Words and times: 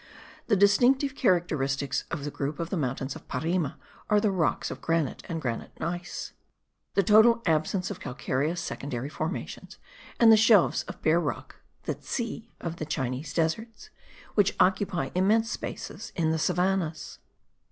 The 0.47 0.55
distinctive 0.55 1.13
characteristics 1.13 2.05
of 2.09 2.23
the 2.25 2.31
group 2.31 2.59
of 2.59 2.71
the 2.71 2.75
mountains 2.75 3.15
of 3.15 3.27
Parime 3.27 3.73
are 4.09 4.19
the 4.19 4.31
rocks 4.31 4.71
of 4.71 4.81
granite 4.81 5.21
and 5.29 5.35
gneiss 5.37 5.71
granite, 6.31 6.31
the 6.95 7.03
total 7.03 7.43
absence 7.45 7.91
of 7.91 7.99
calcareous 7.99 8.59
secondary 8.59 9.09
formations, 9.09 9.77
and 10.19 10.31
the 10.31 10.37
shelves 10.37 10.81
of 10.87 11.03
bare 11.03 11.19
rock 11.21 11.57
(the 11.83 11.93
tsy 11.93 12.49
of 12.59 12.77
the 12.77 12.85
Chinese 12.87 13.31
deserts), 13.31 13.91
which 14.33 14.55
occupy 14.59 15.11
immense 15.13 15.51
spaces 15.51 16.11
in 16.15 16.31
the 16.31 16.39
savannahs. 16.39 17.19